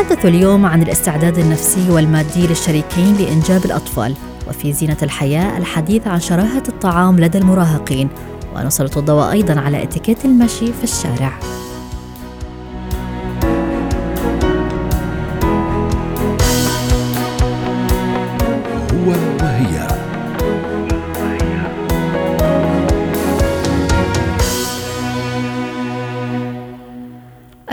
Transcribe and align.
نتحدث 0.00 0.26
اليوم 0.26 0.66
عن 0.66 0.82
الاستعداد 0.82 1.38
النفسي 1.38 1.90
والمادي 1.90 2.46
للشريكين 2.46 3.16
لإنجاب 3.16 3.64
الأطفال 3.64 4.14
وفي 4.48 4.72
زينة 4.72 4.96
الحياة 5.02 5.58
الحديث 5.58 6.06
عن 6.06 6.20
شراهة 6.20 6.62
الطعام 6.68 7.20
لدى 7.20 7.38
المراهقين 7.38 8.08
ونسلط 8.56 8.98
الضوء 8.98 9.32
أيضا 9.32 9.60
على 9.60 9.82
إتيكيت 9.82 10.24
المشي 10.24 10.72
في 10.72 10.84
الشارع. 10.84 11.38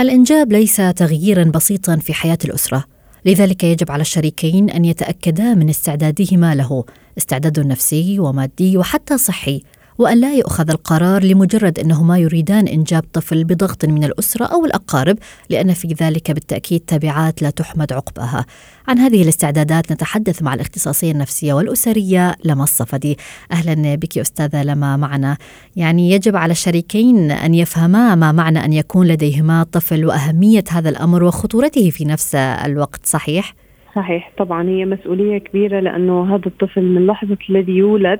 الإنجاب 0.03 0.51
ليس 0.51 0.75
تغييرا 0.75 1.43
بسيطا 1.43 1.95
في 1.95 2.13
حياة 2.13 2.37
الأسرة 2.45 2.83
لذلك 3.25 3.63
يجب 3.63 3.91
على 3.91 4.01
الشريكين 4.01 4.69
أن 4.69 4.85
يتأكدا 4.85 5.53
من 5.53 5.69
استعدادهما 5.69 6.55
له 6.55 6.85
استعداد 7.17 7.59
نفسي 7.59 8.19
ومادي 8.19 8.77
وحتى 8.77 9.17
صحي. 9.17 9.63
وأن 9.97 10.21
لا 10.21 10.35
يؤخذ 10.35 10.69
القرار 10.69 11.23
لمجرد 11.23 11.79
أنهما 11.79 12.17
يريدان 12.17 12.67
إنجاب 12.67 13.03
طفل 13.13 13.43
بضغط 13.43 13.85
من 13.85 14.03
الأسرة 14.03 14.45
أو 14.45 14.65
الأقارب 14.65 15.17
لأن 15.49 15.73
في 15.73 15.87
ذلك 15.87 16.31
بالتأكيد 16.31 16.79
تبعات 16.79 17.41
لا 17.41 17.49
تحمد 17.49 17.93
عقباها. 17.93 18.45
عن 18.87 18.97
هذه 18.97 19.23
الاستعدادات 19.23 19.91
نتحدث 19.91 20.43
مع 20.43 20.53
الاختصاصية 20.53 21.11
النفسية 21.11 21.53
والأسرية 21.53 22.35
لما 22.45 22.63
الصفدي. 22.63 23.17
أهلا 23.51 23.95
بك 23.95 24.17
أستاذة 24.17 24.63
لما 24.63 24.97
معنا. 24.97 25.37
يعني 25.75 26.11
يجب 26.11 26.35
على 26.35 26.51
الشريكين 26.51 27.31
أن 27.31 27.53
يفهما 27.53 28.15
ما 28.15 28.31
معنى 28.31 28.65
أن 28.65 28.73
يكون 28.73 29.07
لديهما 29.07 29.63
طفل 29.63 30.05
وأهمية 30.05 30.63
هذا 30.71 30.89
الأمر 30.89 31.23
وخطورته 31.23 31.89
في 31.89 32.05
نفس 32.05 32.35
الوقت 32.35 33.05
صحيح؟ 33.05 33.53
صحيح 33.95 34.31
طبعا 34.37 34.69
هي 34.69 34.85
مسؤولية 34.85 35.37
كبيرة 35.37 35.79
لأنه 35.79 36.35
هذا 36.35 36.47
الطفل 36.47 36.81
من 36.81 37.07
لحظة 37.07 37.37
الذي 37.49 37.71
يولد 37.71 38.19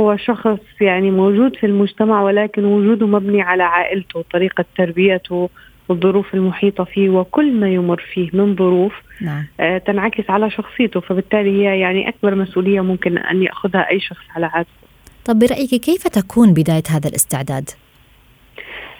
هو 0.00 0.16
شخص 0.16 0.58
يعني 0.80 1.10
موجود 1.10 1.56
في 1.56 1.66
المجتمع 1.66 2.22
ولكن 2.22 2.64
وجوده 2.64 3.06
مبني 3.06 3.42
على 3.42 3.62
عائلته 3.62 4.24
طريقة 4.32 4.64
تربيته 4.76 5.50
والظروف 5.88 6.34
المحيطة 6.34 6.84
فيه 6.84 7.08
وكل 7.08 7.52
ما 7.52 7.68
يمر 7.68 8.02
فيه 8.14 8.30
من 8.32 8.56
ظروف 8.56 8.92
نعم. 9.20 9.46
آه 9.60 9.78
تنعكس 9.78 10.30
على 10.30 10.50
شخصيته 10.50 11.00
فبالتالي 11.00 11.50
هي 11.50 11.80
يعني 11.80 12.08
أكبر 12.08 12.34
مسؤولية 12.34 12.80
ممكن 12.80 13.18
أن 13.18 13.42
يأخذها 13.42 13.90
أي 13.90 14.00
شخص 14.00 14.24
على 14.36 14.46
عاتقه 14.46 14.86
طب 15.24 15.38
برأيك 15.38 15.74
كيف 15.74 16.08
تكون 16.08 16.52
بداية 16.52 16.82
هذا 16.90 17.08
الاستعداد؟ 17.08 17.70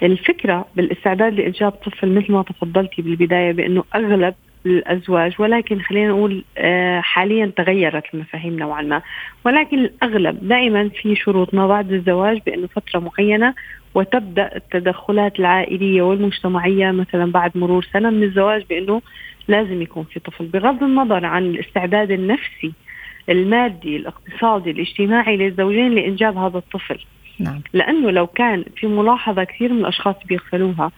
الفكرة 0.03 0.67
بالاستعداد 0.77 1.35
لإنجاب 1.35 1.73
طفل 1.73 2.15
مثل 2.15 2.33
ما 2.33 2.43
تفضلتي 2.43 3.03
بالبداية 3.03 3.53
بأنه 3.53 3.85
أغلب 3.95 4.35
الأزواج 4.67 5.35
ولكن 5.39 5.81
خلينا 5.81 6.09
نقول 6.09 6.45
آه، 6.59 7.01
حاليا 7.01 7.53
تغيرت 7.57 8.05
المفاهيم 8.15 8.59
نوعا 8.59 8.83
ما. 8.83 9.03
ولكن 9.45 9.79
الأغلب 9.79 10.49
دائما 10.49 10.89
في 10.89 11.17
شروط 11.17 11.55
ما 11.55 11.67
بعد 11.67 11.93
الزواج 11.93 12.41
بأنه 12.47 12.67
فترة 12.67 13.01
معينة 13.01 13.55
وتبدأ 13.95 14.57
التدخلات 14.57 15.39
العائلية 15.41 16.03
والمجتمعية 16.03 16.91
مثلا 16.91 17.33
بعد 17.33 17.51
مرور 17.55 17.89
سنة 17.93 18.11
من 18.11 18.23
الزواج 18.23 18.65
بأنه 18.71 19.03
لازم 19.49 19.83
يكون 19.83 20.05
في 20.05 20.21
طفل. 20.21 20.45
بغض 20.45 20.83
النظر 20.83 21.27
عن 21.27 21.45
الاستعداد 21.45 22.11
النفسي 22.11 22.73
المادي 23.29 23.97
الاقتصادي 23.97 24.71
الاجتماعي 24.71 25.37
للزوجين 25.37 25.95
لإنجاب 25.95 26.37
هذا 26.37 26.59
الطفل. 26.59 26.99
نعم. 27.41 27.61
لأنه 27.73 28.11
لو 28.11 28.27
كان 28.27 28.65
في 28.77 28.87
ملاحظة 28.87 29.45
كثير 29.45 29.73
من 29.73 29.81
الأشخاص 29.81 30.17
بيغفلوها 30.29 30.91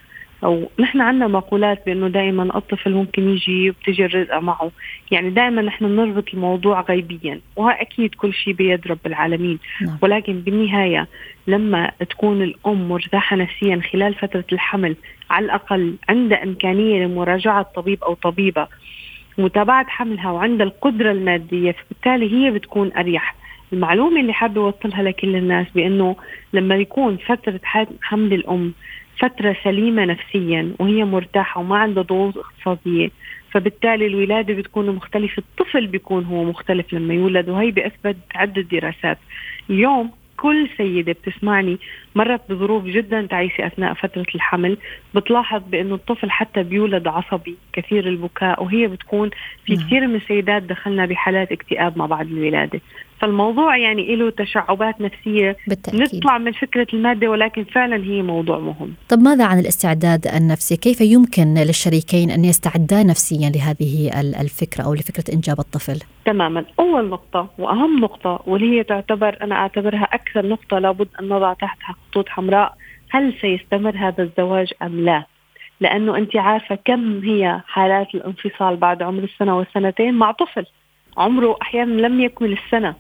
أو 0.45 0.71
نحن 0.79 1.01
عندنا 1.01 1.27
مقولات 1.27 1.87
بأنه 1.87 2.09
دائما 2.09 2.59
الطفل 2.59 2.93
ممكن 2.93 3.29
يجي 3.29 3.71
وبتجي 3.71 4.05
الرزقه 4.05 4.41
معه، 4.41 4.71
يعني 5.11 5.31
دائما 5.31 5.63
نحن 5.63 5.89
بنربط 5.89 6.25
الموضوع 6.35 6.81
غيبيا، 6.81 7.41
وها 7.57 7.83
أكيد 7.83 8.15
كل 8.15 8.33
شيء 8.35 8.53
بيد 8.53 8.87
رب 8.87 9.07
العالمين، 9.07 9.59
نعم. 9.83 9.99
ولكن 10.03 10.41
بالنهاية 10.41 11.09
لما 11.47 11.91
تكون 12.11 12.43
الأم 12.43 12.89
مرتاحة 12.89 13.37
نفسيا 13.37 13.81
خلال 13.93 14.15
فترة 14.15 14.45
الحمل 14.53 14.97
على 15.31 15.45
الأقل 15.45 15.95
عندها 16.09 16.45
إمكانية 16.45 17.05
لمراجعة 17.05 17.63
طبيب 17.63 18.05
أو 18.05 18.15
طبيبة 18.15 18.67
متابعة 19.39 19.87
حملها 19.89 20.31
وعندها 20.31 20.67
القدرة 20.67 21.13
المادية 21.13 21.73
فبالتالي 21.73 22.33
هي 22.33 22.51
بتكون 22.51 22.93
أريح. 22.93 23.35
المعلومة 23.73 24.21
اللي 24.21 24.33
حابة 24.33 24.61
أوصلها 24.61 25.03
لكل 25.03 25.37
الناس 25.37 25.67
بأنه 25.75 26.17
لما 26.53 26.77
يكون 26.77 27.17
فترة 27.17 27.61
حمل 28.03 28.33
الأم 28.33 28.73
فترة 29.19 29.57
سليمة 29.65 30.05
نفسيا 30.05 30.73
وهي 30.79 31.05
مرتاحة 31.05 31.61
وما 31.61 31.77
عندها 31.77 32.03
ضغوط 32.03 32.39
اقتصادية. 32.39 33.11
فبالتالي 33.51 34.07
الولادة 34.07 34.55
بتكون 34.55 34.91
مختلفة 34.91 35.43
الطفل 35.43 35.87
بيكون 35.87 36.25
هو 36.25 36.45
مختلف 36.45 36.93
لما 36.93 37.15
يولد 37.15 37.49
وهي 37.49 37.71
بأثبت 37.71 38.17
عدة 38.35 38.63
دراسات 38.63 39.19
اليوم 39.71 40.11
كل 40.37 40.69
سيدة 40.77 41.13
بتسمعني 41.13 41.79
مرت 42.15 42.41
بظروف 42.53 42.85
جدا 42.85 43.27
تعيسة 43.27 43.67
أثناء 43.67 43.95
فترة 43.95 44.27
الحمل. 44.35 44.77
بتلاحظ 45.15 45.63
بأنه 45.71 45.95
الطفل 45.95 46.31
حتى 46.31 46.63
بيولد 46.63 47.07
عصبي 47.09 47.57
كثير 47.73 48.09
البكاء 48.09 48.63
وهي 48.63 48.87
بتكون 48.87 49.31
في 49.67 49.75
نعم. 49.75 49.87
كثير 49.87 50.07
من 50.07 50.15
السيدات 50.15 50.63
دخلنا 50.63 51.07
بحالات 51.07 51.53
اكتئاب 51.53 51.99
ما 51.99 52.07
بعد 52.07 52.27
الولادة. 52.27 52.81
فالموضوع 53.21 53.77
يعني 53.77 54.17
له 54.17 54.31
تشعبات 54.31 55.01
نفسية 55.01 55.57
بالتأكيد 55.69 56.01
نطلع 56.17 56.39
من 56.39 56.53
فكرة 56.53 56.87
المادة 56.95 57.31
ولكن 57.31 57.65
فعلا 57.65 58.05
هي 58.05 58.23
موضوع 58.23 58.59
مهم 58.59 58.95
طب 59.09 59.19
ماذا 59.19 59.45
عن 59.45 59.59
الاستعداد 59.59 60.27
النفسي؟ 60.27 60.77
كيف 60.77 61.01
يمكن 61.01 61.55
للشريكين 61.55 62.31
أن 62.31 62.45
يستعدا 62.45 63.03
نفسيا 63.03 63.51
لهذه 63.51 64.21
ال- 64.21 64.35
الفكرة 64.35 64.85
أو 64.85 64.95
لفكرة 64.95 65.35
إنجاب 65.35 65.59
الطفل؟ 65.61 65.99
تماما 66.25 66.65
أول 66.81 67.09
نقطة 67.09 67.49
وأهم 67.59 68.01
نقطة 68.01 68.41
واللي 68.47 68.79
هي 68.79 68.83
تعتبر 68.85 69.37
أنا 69.43 69.55
أعتبرها 69.55 70.05
أكثر 70.13 70.47
نقطة 70.47 70.79
لابد 70.79 71.09
أن 71.21 71.29
نضع 71.29 71.53
تحتها 71.53 71.95
خطوط 72.11 72.29
حمراء 72.29 72.75
هل 73.11 73.35
سيستمر 73.41 73.97
هذا 73.97 74.23
الزواج 74.23 74.69
أم 74.83 75.01
لا؟ 75.05 75.25
لأنه 75.81 76.17
أنت 76.17 76.37
عارفة 76.37 76.79
كم 76.85 77.21
هي 77.25 77.61
حالات 77.67 78.15
الانفصال 78.15 78.77
بعد 78.77 79.03
عمر 79.03 79.23
السنة 79.25 79.59
والسنتين 79.59 80.15
مع 80.15 80.33
طفل 80.33 80.67
عمره 81.17 81.57
أحيانا 81.63 82.01
لم 82.07 82.21
يكمل 82.21 82.53
السنة 82.53 82.95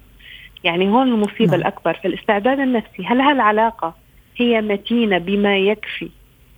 يعني 0.65 0.89
هون 0.89 1.09
المصيبة 1.09 1.51
نعم. 1.51 1.61
الأكبر 1.61 1.95
في 1.95 2.09
الاستعداد 2.09 2.61
النفسي. 2.61 3.05
هل 3.07 3.21
هالعلاقة 3.21 3.95
هي 4.37 4.61
متينة 4.61 5.19
بما 5.19 5.59
يكفي 5.59 6.09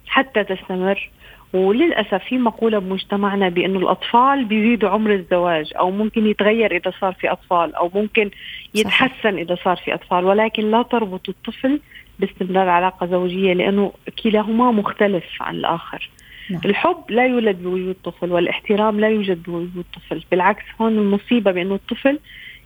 حتى 0.06 0.44
تستمر؟ 0.44 1.10
وللأسف 1.52 2.24
في 2.24 2.38
مقولة 2.38 2.78
بمجتمعنا 2.78 3.48
بأنه 3.48 3.78
الأطفال 3.78 4.44
بيزيدوا 4.44 4.90
عمر 4.90 5.12
الزواج 5.12 5.72
أو 5.78 5.90
ممكن 5.90 6.26
يتغير 6.26 6.76
إذا 6.76 6.92
صار 7.00 7.12
في 7.12 7.32
أطفال 7.32 7.74
أو 7.74 7.90
ممكن 7.94 8.30
يتحسن 8.74 9.38
إذا 9.38 9.56
صار 9.64 9.76
في 9.76 9.94
أطفال 9.94 10.24
ولكن 10.24 10.70
لا 10.70 10.82
تربط 10.82 11.28
الطفل 11.28 11.80
باستمرار 12.18 12.68
علاقة 12.68 13.06
زوجية 13.06 13.52
لأنه 13.52 13.92
كلاهما 14.24 14.70
مختلف 14.70 15.24
عن 15.40 15.54
الآخر. 15.54 16.10
نعم. 16.50 16.60
الحب 16.64 17.04
لا 17.08 17.26
يولد 17.26 17.62
بوجود 17.62 17.96
طفل 18.04 18.32
والاحترام 18.32 19.00
لا 19.00 19.08
يوجد 19.08 19.42
بوجود 19.42 19.84
طفل. 19.94 20.24
بالعكس 20.30 20.64
هون 20.80 20.98
المصيبة 20.98 21.52
بأنه 21.52 21.74
الطفل 21.74 22.18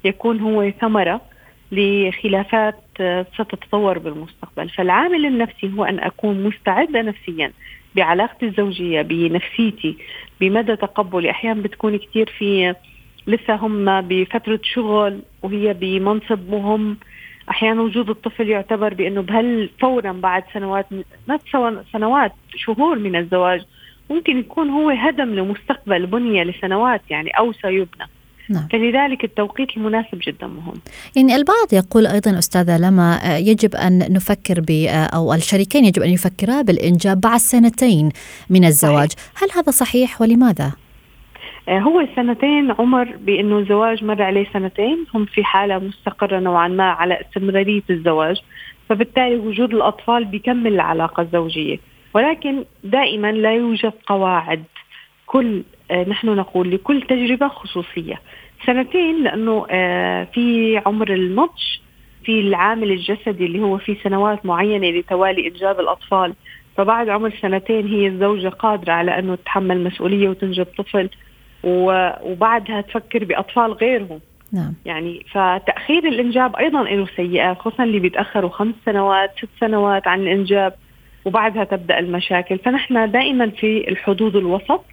يكون 0.05 0.41
هو 0.41 0.71
ثمرة 0.71 1.21
لخلافات 1.73 2.79
آه، 3.01 3.27
ستتطور 3.35 3.99
بالمستقبل. 3.99 4.69
فالعامل 4.69 5.27
النفسي 5.27 5.73
هو 5.79 5.85
أن 5.85 5.99
أكون 5.99 6.45
مستعدة 6.45 7.03
نفسيا 7.03 7.53
بعلاقتي 7.97 8.47
الزوجية 8.47 9.03
بنفسيتي 9.03 9.97
بمدى 10.41 10.77
تقبلي. 10.77 11.31
أحيانا 11.31 11.62
بتكون 11.62 11.97
كثير 11.97 12.31
في 12.39 12.75
لسه 13.27 13.55
هم 13.55 14.01
بفترة 14.01 14.61
شغل 14.62 15.21
وهي 15.43 15.73
بمنصب 15.73 16.50
مهم 16.50 16.97
أحيانا 17.50 17.83
وجود 17.83 18.11
الطفل 18.11 18.49
يعتبر 18.49 18.95
بأنه 18.95 19.21
بهال 19.23 19.71
فورا 19.81 20.12
بعد 20.12 20.45
سنوات 20.55 20.87
ما 21.29 21.39
سنوات 21.93 22.33
شهور 22.57 22.99
من 22.99 23.17
الزواج 23.17 23.65
ممكن 24.11 24.39
يكون 24.39 24.71
هو 24.71 24.91
هدم 24.91 25.35
لمستقبل 25.35 26.07
بنية 26.07 26.43
لسنوات 26.43 27.03
يعني 27.11 27.31
أو 27.31 27.53
سيبنى 27.53 28.09
نعم. 28.50 28.69
فلذلك 28.73 29.25
التوقيت 29.25 29.76
المناسب 29.76 30.19
جدا 30.26 30.46
مهم 30.46 30.75
يعني 31.17 31.37
البعض 31.37 31.73
يقول 31.73 32.06
أيضا 32.06 32.38
أستاذة 32.38 32.79
لما 32.79 33.35
آه، 33.35 33.37
يجب 33.37 33.75
أن 33.75 33.99
نفكر 34.12 34.61
ب 34.61 34.70
آه، 34.70 35.05
أو 35.05 35.35
الشريكين 35.35 35.85
يجب 35.85 36.02
أن 36.02 36.11
يفكرا 36.11 36.62
بالإنجاب 36.62 37.20
بعد 37.20 37.38
سنتين 37.38 38.11
من 38.50 38.64
الزواج 38.64 39.12
صحيح. 39.12 39.43
هل 39.43 39.49
هذا 39.61 39.70
صحيح 39.70 40.20
ولماذا؟ 40.20 40.73
آه، 41.69 41.79
هو 41.79 42.06
سنتين 42.17 42.70
عمر 42.79 43.17
بانه 43.17 43.58
الزواج 43.58 44.05
مر 44.05 44.23
عليه 44.23 44.47
سنتين 44.52 45.06
هم 45.14 45.25
في 45.25 45.44
حالة 45.44 45.79
مستقرة 45.79 46.40
نوعا 46.40 46.69
ما 46.69 46.85
على 46.85 47.20
استمراريه 47.20 47.82
الزواج 47.90 48.37
فبالتالي 48.88 49.37
وجود 49.37 49.75
الأطفال 49.75 50.25
بيكمل 50.25 50.75
العلاقة 50.75 51.23
الزوجية 51.23 51.79
ولكن 52.14 52.64
دائما 52.85 53.32
لا 53.32 53.55
يوجد 53.55 53.93
قواعد 54.06 54.64
كل 55.26 55.62
نحن 55.93 56.29
نقول 56.29 56.71
لكل 56.71 57.03
تجربة 57.03 57.49
خصوصية. 57.49 58.21
سنتين 58.67 59.25
لأنه 59.25 59.67
آه، 59.71 60.25
في 60.25 60.77
عمر 60.87 61.13
النضج 61.13 61.63
في 62.25 62.41
العامل 62.41 62.91
الجسدي 62.91 63.47
اللي 63.47 63.61
هو 63.61 63.79
في 63.79 63.97
سنوات 64.05 64.47
معينة 64.47 64.91
لتوالي 64.91 65.49
انجاب 65.49 65.81
الأطفال. 65.81 66.35
فبعد 66.77 67.09
عمر 67.09 67.33
سنتين 67.43 67.87
هي 67.87 68.07
الزوجة 68.07 68.49
قادرة 68.49 68.93
على 68.93 69.19
أنه 69.19 69.35
تتحمل 69.35 69.85
مسؤولية 69.85 70.29
وتنجب 70.29 70.67
طفل 70.79 71.09
وبعدها 71.65 72.81
تفكر 72.81 73.25
بأطفال 73.25 73.73
غيرهم. 73.73 74.21
نعم. 74.53 74.75
يعني 74.85 75.27
فتأخير 75.31 76.09
الإنجاب 76.09 76.57
أيضا 76.57 76.83
له 76.83 77.07
سيئات 77.17 77.59
خصوصا 77.59 77.85
اللي 77.85 77.99
بيتأخروا 77.99 78.51
خمس 78.51 78.75
سنوات 78.87 79.31
ست 79.39 79.49
سنوات 79.61 80.07
عن 80.09 80.21
الإنجاب 80.21 80.75
وبعدها 81.25 81.65
تبدأ 81.65 81.99
المشاكل. 81.99 82.59
فنحن 82.59 83.11
دائما 83.11 83.51
في 83.51 83.89
الحدود 83.89 84.37
الوسط 84.37 84.85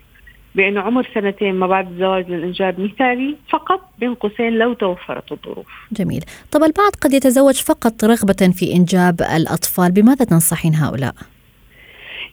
بانه 0.56 0.81
عمر 0.81 1.07
سنتين 1.13 1.56
ما 1.56 1.68
بعد 1.68 1.92
الزواج 1.92 2.30
للإنجاب 2.30 2.80
مثالي 2.80 3.36
فقط 3.50 3.81
بين 4.00 4.13
قوسين 4.15 4.53
لو 4.53 4.74
توفرت 4.74 5.31
الظروف. 5.31 5.68
جميل، 5.92 6.24
طب 6.51 6.63
البعض 6.63 6.92
قد 7.01 7.13
يتزوج 7.13 7.56
فقط 7.56 8.03
رغبة 8.03 8.51
في 8.53 8.74
إنجاب 8.74 9.21
الأطفال، 9.21 9.92
بماذا 9.92 10.25
تنصحين 10.25 10.75
هؤلاء؟ 10.75 11.13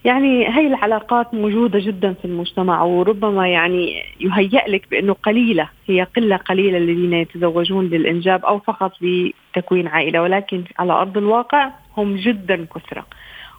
يعني 0.05 0.49
هي 0.49 0.67
العلاقات 0.67 1.35
موجودة 1.35 1.79
جدا 1.79 2.13
في 2.13 2.25
المجتمع 2.25 2.83
وربما 2.83 3.49
يعني 3.49 4.03
يهيأ 4.21 4.69
لك 4.69 4.91
بأنه 4.91 5.13
قليلة 5.13 5.69
هي 5.87 6.03
قلة 6.03 6.37
قليلة 6.37 6.79
الذين 6.79 7.13
يتزوجون 7.13 7.85
للإنجاب 7.85 8.45
أو 8.45 8.59
فقط 8.59 8.93
لتكوين 9.01 9.89
عائلة 9.89 10.23
ولكن 10.23 10.65
على 10.79 10.93
أرض 10.93 11.19
الواقع 11.19 11.71
هم 11.97 12.17
جدا 12.17 12.67
كثرة 12.75 13.07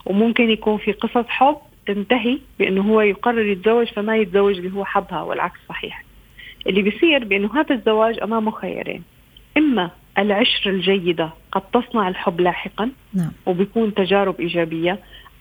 وممكن 0.06 0.50
يكون 0.50 0.78
في 0.78 0.92
قصص 0.92 1.26
حب 1.28 1.58
تنتهي 1.90 2.40
بأنه 2.60 2.82
هو 2.82 3.02
يقرر 3.02 3.46
يتزوج 3.46 3.88
فما 3.88 4.18
يتزوج 4.18 4.58
اللي 4.58 4.74
هو 4.74 4.86
حبها 4.86 5.22
والعكس 5.22 5.60
صحيح. 5.70 6.04
اللي 6.68 6.82
بيصير 6.82 7.24
بأنه 7.24 7.60
هذا 7.60 7.76
الزواج 7.76 8.20
أمامه 8.24 8.52
خيارين. 8.52 9.04
إما 9.58 9.92
العشرة 10.18 10.72
الجيدة 10.72 11.30
قد 11.52 11.62
تصنع 11.62 12.08
الحب 12.08 12.42
لاحقا 12.42 12.92
نعم. 13.14 13.32
وبيكون 13.46 13.94
تجارب 13.94 14.40
إيجابية 14.40 15.00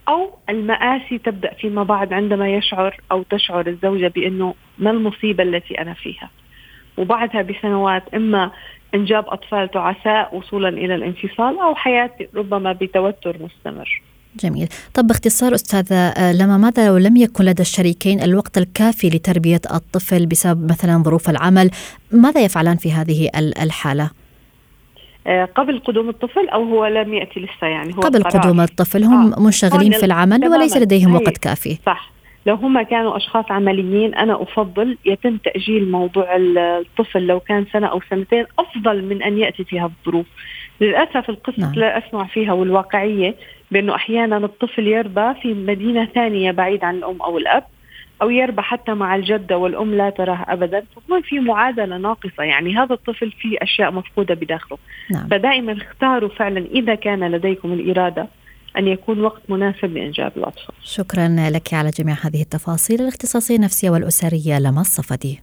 أو 0.08 0.38
المآسي 0.48 1.18
تبدأ 1.18 1.54
فيما 1.54 1.82
بعد 1.82 2.12
عندما 2.12 2.54
يشعر 2.54 3.00
أو 3.12 3.22
تشعر 3.22 3.66
الزوجة 3.66 4.08
بأنه 4.08 4.54
ما 4.78 4.90
المصيبة 4.90 5.42
التي 5.42 5.80
أنا 5.80 5.94
فيها. 5.94 6.30
وبعدها 6.98 7.42
بسنوات 7.42 8.14
إما 8.14 8.50
إنجاب 8.94 9.24
أطفال 9.28 9.70
تعساء 9.70 10.36
وصولا 10.36 10.68
إلى 10.68 10.94
الانفصال 10.94 11.58
أو 11.58 11.74
حياة 11.74 12.10
ربما 12.34 12.72
بتوتر 12.72 13.36
مستمر. 13.42 14.02
جميل 14.40 14.68
طب 14.94 15.06
باختصار 15.06 15.54
أستاذة 15.54 15.96
آه، 15.96 16.32
لما 16.32 16.56
ماذا 16.56 16.86
لو 16.86 16.96
لم 16.96 17.16
يكن 17.16 17.44
لدى 17.44 17.62
الشريكين 17.62 18.22
الوقت 18.22 18.58
الكافي 18.58 19.08
لتربية 19.08 19.60
الطفل 19.74 20.26
بسبب 20.26 20.70
مثلا 20.70 21.02
ظروف 21.02 21.30
العمل 21.30 21.70
ماذا 22.12 22.40
يفعلان 22.40 22.76
في 22.76 22.92
هذه 22.92 23.30
الحالة؟ 23.36 24.10
آه، 25.26 25.44
قبل 25.44 25.78
قدوم 25.78 26.08
الطفل 26.08 26.48
أو 26.48 26.62
هو 26.62 26.86
لم 26.86 27.14
يأتي 27.14 27.40
لسه 27.40 27.66
يعني 27.66 27.94
هو 27.94 28.00
قبل 28.00 28.22
قرار. 28.22 28.42
قدوم 28.42 28.60
الطفل 28.60 29.04
هم 29.04 29.32
آه. 29.32 29.40
منشغلين 29.40 29.92
في 29.92 30.06
العمل 30.06 30.48
وليس 30.48 30.76
لديهم 30.76 31.14
وقت 31.14 31.38
كافي 31.38 31.78
صح 31.86 32.10
لو 32.48 32.54
هم 32.54 32.82
كانوا 32.82 33.16
أشخاص 33.16 33.44
عمليين 33.50 34.14
أنا 34.14 34.42
أفضل 34.42 34.98
يتم 35.04 35.36
تأجيل 35.36 35.90
موضوع 35.90 36.36
الطفل 36.36 37.26
لو 37.26 37.40
كان 37.40 37.66
سنة 37.72 37.86
أو 37.86 38.00
سنتين 38.10 38.46
أفضل 38.58 39.04
من 39.04 39.22
أن 39.22 39.38
يأتي 39.38 39.64
فيها 39.64 39.84
الظروف 39.86 40.26
للأسف 40.80 41.30
القصة 41.30 41.60
نعم. 41.60 41.72
لا 41.74 41.98
أسمع 41.98 42.26
فيها 42.26 42.52
والواقعية 42.52 43.34
بأنه 43.70 43.94
أحيانا 43.94 44.36
الطفل 44.36 44.86
يربى 44.86 45.34
في 45.42 45.54
مدينة 45.54 46.04
ثانية 46.04 46.50
بعيد 46.50 46.84
عن 46.84 46.96
الأم 46.96 47.22
أو 47.22 47.38
الأب 47.38 47.64
أو 48.22 48.30
يربى 48.30 48.62
حتى 48.62 48.94
مع 48.94 49.16
الجدة 49.16 49.58
والأم 49.58 49.94
لا 49.94 50.10
تراه 50.10 50.44
ابدا 50.48 50.84
فهون 50.96 51.22
في 51.22 51.40
معادلة 51.40 51.96
ناقصة 51.96 52.42
يعني 52.42 52.76
هذا 52.76 52.94
الطفل 52.94 53.30
فيه 53.30 53.58
أشياء 53.62 53.90
مفقودة 53.90 54.34
بداخله 54.34 54.78
نعم. 55.10 55.28
فدائما 55.28 55.72
اختاروا 55.72 56.28
فعلا 56.28 56.66
إذا 56.74 56.94
كان 56.94 57.30
لديكم 57.30 57.72
الإرادة 57.72 58.28
أن 58.76 58.88
يكون 58.88 59.20
وقت 59.20 59.42
مناسب 59.48 59.84
لإنجاب 59.84 60.32
الأطفال. 60.36 60.74
شكرا 60.82 61.28
لك 61.50 61.74
على 61.74 61.90
جميع 61.90 62.16
هذه 62.22 62.42
التفاصيل 62.42 63.00
الاختصاصية 63.00 63.56
النفسية 63.56 63.90
والأسرية 63.90 64.58
لما 64.58 64.80
الصفدي 64.80 65.40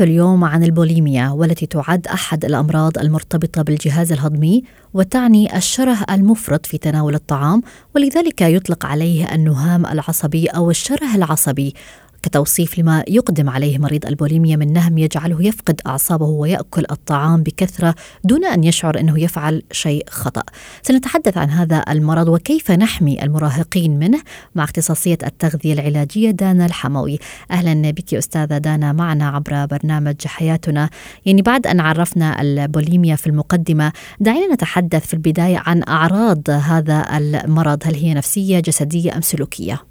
نتحدث 0.00 0.08
اليوم 0.08 0.44
عن 0.44 0.64
البوليميا 0.64 1.30
والتي 1.30 1.66
تعد 1.66 2.06
أحد 2.06 2.44
الأمراض 2.44 2.98
المرتبطة 2.98 3.62
بالجهاز 3.62 4.12
الهضمي 4.12 4.62
وتعني 4.94 5.56
الشره 5.56 5.96
المفرط 6.10 6.66
في 6.66 6.78
تناول 6.78 7.14
الطعام 7.14 7.62
ولذلك 7.94 8.40
يطلق 8.40 8.86
عليه 8.86 9.34
النهام 9.34 9.86
العصبي 9.86 10.46
أو 10.46 10.70
الشره 10.70 11.14
العصبي. 11.14 11.74
كتوصيف 12.22 12.78
لما 12.78 13.04
يقدم 13.08 13.50
عليه 13.50 13.78
مريض 13.78 14.06
البوليميا 14.06 14.56
من 14.56 14.72
نهم 14.72 14.98
يجعله 14.98 15.42
يفقد 15.42 15.80
أعصابه 15.86 16.26
ويأكل 16.26 16.84
الطعام 16.90 17.42
بكثرة 17.42 17.94
دون 18.24 18.44
أن 18.44 18.64
يشعر 18.64 19.00
إنه 19.00 19.20
يفعل 19.20 19.62
شيء 19.72 20.04
خطأ. 20.10 20.42
سنتحدث 20.82 21.38
عن 21.38 21.50
هذا 21.50 21.84
المرض 21.88 22.28
وكيف 22.28 22.70
نحمي 22.70 23.22
المراهقين 23.22 23.98
منه 23.98 24.20
مع 24.54 24.64
اختصاصية 24.64 25.18
التغذية 25.26 25.72
العلاجية 25.72 26.30
دانا 26.30 26.66
الحموي. 26.66 27.18
أهلا 27.50 27.90
بك 27.90 28.14
أستاذة 28.14 28.58
دانا 28.58 28.92
معنا 28.92 29.28
عبر 29.28 29.66
برنامج 29.66 30.26
حياتنا. 30.26 30.90
يعني 31.26 31.42
بعد 31.42 31.66
أن 31.66 31.80
عرفنا 31.80 32.40
البوليميا 32.40 33.16
في 33.16 33.26
المقدمة 33.26 33.92
دعينا 34.20 34.54
نتحدث 34.54 35.06
في 35.06 35.14
البداية 35.14 35.62
عن 35.66 35.82
أعراض 35.88 36.50
هذا 36.50 37.16
المرض 37.16 37.82
هل 37.84 37.94
هي 37.94 38.14
نفسية 38.14 38.60
جسدية 38.60 39.16
أم 39.16 39.20
سلوكية؟ 39.20 39.82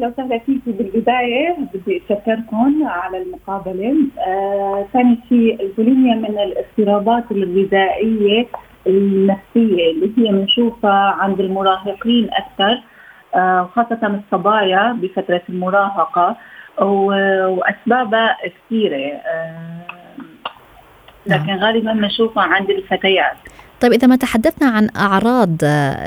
أهلا 0.00 0.12
وسهلا 0.12 0.38
فيكي 0.38 0.72
بالبداية 0.72 1.56
بدي 1.74 2.02
أشكركم 2.10 2.84
على 2.84 3.22
المقابلة 3.22 3.96
آه، 4.26 4.86
ثاني 4.92 5.18
شيء 5.28 5.62
البوليميا 5.62 6.14
من 6.14 6.38
الاضطرابات 6.38 7.24
الغذائية 7.30 8.46
النفسية 8.86 9.90
اللي 9.90 10.12
هي 10.18 10.32
بنشوفها 10.32 11.16
عند 11.20 11.40
المراهقين 11.40 12.28
أكثر 12.32 12.82
آه، 13.34 13.70
خاصه 13.74 14.20
الصبايا 14.20 14.92
بفترة 14.92 15.42
المراهقة 15.48 16.36
وأسبابها 16.78 18.36
كثيرة 18.44 18.96
آه، 18.96 19.80
لكن 21.26 21.46
نعم. 21.46 21.58
غالبا 21.58 21.92
بنشوفها 21.92 22.42
عند 22.42 22.70
الفتيات 22.70 23.36
طيب 23.80 23.92
إذا 23.92 24.06
ما 24.06 24.16
تحدثنا 24.16 24.68
عن 24.70 24.88
أعراض 24.96 25.56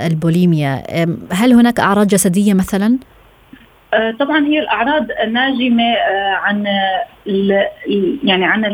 البوليميا 0.07 0.83
هل 1.31 1.53
هناك 1.53 1.79
أعراض 1.79 2.07
جسدية 2.07 2.53
مثلا؟ 2.53 2.97
آه، 3.93 4.11
طبعا 4.11 4.45
هي 4.45 4.59
الأعراض 4.59 5.07
ناجمه 5.27 5.93
آه، 5.93 6.33
عن 6.33 6.65
يعني 8.23 8.45
عن 8.45 8.65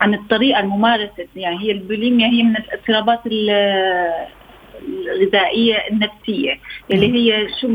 عن 0.00 0.14
الطريقة 0.14 0.60
الممارسة. 0.60 1.26
يعني 1.36 1.60
هي 1.60 1.72
البوليميا 1.72 2.26
هي 2.26 2.42
من 2.42 2.56
الاضطرابات 2.56 3.20
الغذائية 4.82 5.76
النفسية. 5.90 6.60
اللي 6.90 7.12
هي 7.14 7.48
شو 7.60 7.68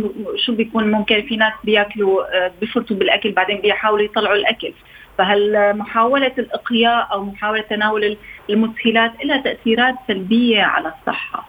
شو 0.46 0.56
بيكون 0.56 0.92
ممكن 0.92 1.22
في 1.22 1.36
ناس 1.36 1.54
بياكلوا 1.64 2.46
آه، 2.46 2.52
بفرطوا 2.62 2.98
بالأكل 2.98 3.32
بعدين 3.32 3.62
بيحاولوا 3.62 4.06
يطلعوا 4.06 4.36
الأكل. 4.36 4.74
فهل 5.18 5.74
محاولة 5.78 6.32
الإقياء 6.38 7.08
أو 7.12 7.24
محاولة 7.24 7.62
تناول 7.62 8.18
المسهلات 8.50 9.12
لها 9.26 9.38
تأثيرات 9.42 9.96
سلبية 10.08 10.62
على 10.62 10.88
الصحة. 10.88 11.48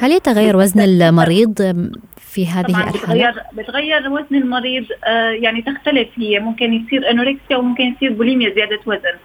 هل 0.00 0.12
يتغير 0.12 0.56
وزن 0.56 0.80
المريض 0.80 1.54
في 2.16 2.46
هذه 2.46 2.66
الحالة؟ 2.66 2.90
بتغير 2.92 3.34
بتغير 3.52 4.10
وزن 4.10 4.36
المريض 4.36 4.84
آه 5.04 5.30
يعني 5.30 5.62
تختلف. 5.62 6.08
هي 6.16 6.40
ممكن 6.40 6.72
يصير 6.74 7.10
انوركسيا 7.10 7.56
وممكن 7.56 7.84
يصير 7.84 8.12
بوليميا 8.12 8.54
زيادة 8.54 8.80
وزن. 8.86 9.16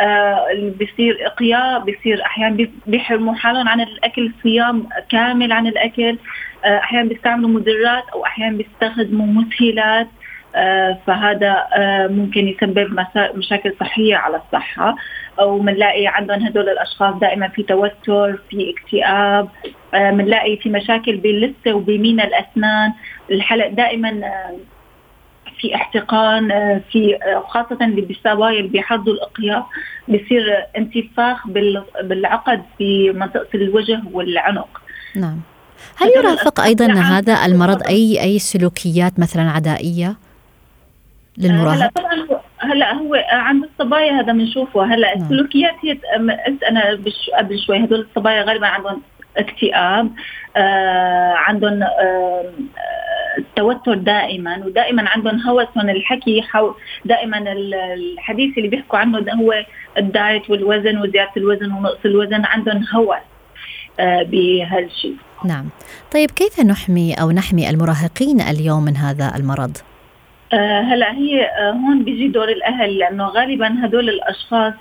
آه 0.00 0.46
بيصير 0.78 1.26
إقياء 1.26 1.84
بيصير 1.84 2.22
أحيانا 2.24 2.68
بيحرموا 2.86 3.34
حالهم 3.34 3.68
عن 3.68 3.80
الأكل 3.80 4.32
صيام 4.42 4.88
كامل 5.10 5.52
عن 5.52 5.66
الأكل. 5.66 6.18
آه 6.64 6.78
أحيانا 6.78 7.08
بيستعملوا 7.08 7.50
مدرات 7.50 8.04
أو 8.12 8.24
أحيانا 8.24 8.56
بيستخدموا 8.56 9.26
مسهلات. 9.26 10.08
فهذا 11.06 11.66
ممكن 12.10 12.48
يسبب 12.48 13.06
مشاكل 13.34 13.74
صحية 13.80 14.16
على 14.16 14.36
الصحة 14.36 14.96
أو 15.40 15.58
بنلاقي 15.58 16.06
عندهم 16.06 16.46
هدول 16.46 16.68
الأشخاص 16.68 17.14
دائما 17.14 17.48
في 17.48 17.62
توتر 17.62 18.38
في 18.50 18.74
اكتئاب 18.74 19.48
بنلاقي 19.92 20.56
في 20.56 20.68
مشاكل 20.68 21.16
باللثه 21.16 21.72
وبمينا 21.74 22.24
الأسنان. 22.24 22.92
الحلق 23.30 23.68
دائما 23.68 24.20
في 25.58 25.74
احتقان 25.74 26.48
في 26.92 27.18
خاصة 27.48 27.78
بالصبايا 27.80 28.58
اللي 28.58 28.68
بيحضوا 28.68 29.14
الإقياء 29.14 29.66
بصير 30.08 30.66
انتفاخ 30.76 31.46
بالعقد 32.02 32.62
في 32.78 33.10
منطقة 33.10 33.48
الوجه 33.54 34.02
والعنق. 34.12 34.80
نعم. 35.16 35.40
هل 35.96 36.08
يرافق 36.16 36.60
أيضا 36.60 36.92
هذا 36.92 37.46
المرض 37.46 37.82
أي 37.82 38.22
أي 38.22 38.38
سلوكيات 38.38 39.18
مثلا 39.18 39.50
عدائية؟ 39.50 40.16
للمراهق؟ 41.38 41.74
هلا 41.74 41.90
طبعا 41.94 42.40
هلا 42.58 42.94
هو 42.94 43.24
عند 43.32 43.64
الصبايا 43.64 44.12
هذا 44.12 44.32
بنشوفه 44.32 44.84
هلا 44.84 45.14
نعم. 45.16 45.24
السلوكيات 45.24 45.74
هي 45.84 45.98
قلت 46.46 46.62
أنا 46.62 46.98
قبل 47.38 47.58
شوي 47.58 47.84
هدول 47.84 48.00
الصبايا 48.00 48.42
غالبا 48.42 48.66
عندهم 48.66 49.02
اكتئاب 49.36 50.10
آه 50.56 51.32
عندهم 51.32 51.82
آه 51.82 52.52
التوتر 53.38 53.94
دائما 53.94 54.64
ودائما 54.66 55.08
عندهم 55.08 55.40
هوس 55.40 55.66
من 55.76 55.90
الحكي 55.90 56.42
حول 56.42 56.74
دائما 57.04 57.52
الحديث 57.52 58.58
اللي 58.58 58.68
بيحكوا 58.68 58.98
عنه 58.98 59.18
هو 59.18 59.64
ال 59.98 60.08
diet 60.08 60.50
والوزن 60.50 60.98
وزيادة 60.98 61.32
الوزن 61.36 61.72
ونقص 61.72 61.98
الوزن 62.04 62.44
عندهم 62.44 62.84
هوس 62.94 63.16
آه 64.00 64.22
بهالشيء 64.22 65.16
نعم 65.44 65.68
طيب 66.12 66.30
كيف 66.30 66.60
نحمي 66.60 67.14
أو 67.14 67.30
نحمي 67.30 67.70
المراهقين 67.70 68.40
اليوم 68.40 68.84
من 68.84 68.96
هذا 68.96 69.32
المرض؟ 69.36 69.76
آه 70.52 70.80
هلا 70.80 71.12
هي 71.12 71.44
آه 71.44 71.70
هون 71.72 72.04
بيجي 72.04 72.28
دور 72.28 72.48
الأهل 72.48 72.98
لأنه 72.98 73.26
غالبا 73.26 73.84
هدول 73.84 74.08
الأشخاص 74.08 74.74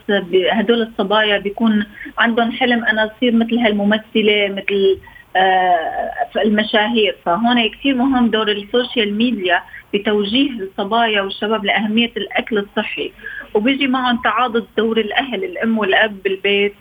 هدول 0.51 0.81
الصبايا 0.81 1.37
بيكون 1.37 1.85
عندهم 2.17 2.51
حلم 2.51 2.85
أنا 2.85 3.05
أصير 3.05 3.35
مثل 3.35 3.57
هالممثلة 3.59 4.47
مثل 4.49 4.97
آه 5.35 6.11
المشاهير. 6.45 7.15
فهون 7.25 7.69
كثير 7.69 7.95
مهم 7.95 8.27
دور 8.29 8.51
ال 8.51 8.60
social 8.60 9.13
media 9.17 9.61
بتوجيه 9.93 10.49
الصبايا 10.51 11.21
والشباب 11.21 11.65
لأهمية 11.65 12.11
الأكل 12.17 12.57
الصحي. 12.57 13.11
وبيجي 13.53 13.87
معهم 13.87 14.21
تعاضد 14.23 14.65
دور 14.77 14.97
الأهل 14.99 15.43
الأم 15.43 15.77
والأب 15.77 16.23
بالبيت. 16.23 16.73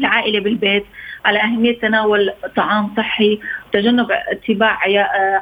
العائلة 0.00 0.40
بالبيت 0.40 0.84
على 1.24 1.38
أهمية 1.38 1.78
تناول 1.78 2.32
طعام 2.56 2.94
صحي 2.96 3.40
تجنب 3.72 4.06
اتباع 4.10 4.78